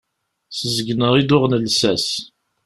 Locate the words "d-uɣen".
1.23-1.59